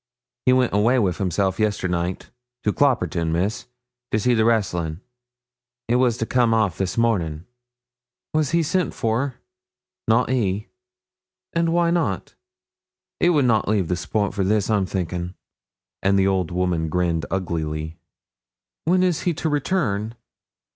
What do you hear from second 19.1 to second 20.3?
he to return?'